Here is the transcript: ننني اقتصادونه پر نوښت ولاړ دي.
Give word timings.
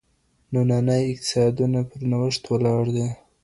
ننني 0.53 0.95
اقتصادونه 1.11 1.79
پر 1.89 2.01
نوښت 2.11 2.43
ولاړ 2.51 2.83
دي. 2.95 3.07